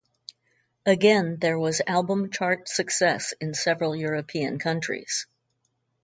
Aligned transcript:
Again 0.83 1.37
there 1.37 1.59
was 1.59 1.79
album 1.85 2.31
chart 2.31 2.67
success 2.67 3.35
in 3.39 3.53
several 3.53 3.95
European 3.95 4.57
countries. 4.57 5.27